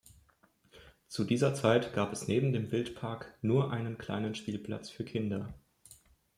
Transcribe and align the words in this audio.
Zu 1.09 1.25
dieser 1.25 1.53
Zeit 1.53 1.93
gab 1.93 2.11
es 2.11 2.27
neben 2.27 2.53
dem 2.53 2.71
Wildpark 2.71 3.37
nur 3.43 3.71
einen 3.71 3.99
kleinen 3.99 4.33
Spielplatz 4.33 4.89
für 4.89 5.03
Kinder. 5.05 5.53